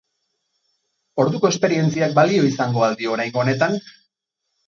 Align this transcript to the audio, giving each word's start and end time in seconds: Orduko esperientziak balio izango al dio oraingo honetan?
Orduko 1.23 1.49
esperientziak 1.51 2.17
balio 2.19 2.47
izango 2.51 2.85
al 2.87 2.97
dio 3.01 3.13
oraingo 3.17 3.43
honetan? 3.43 3.77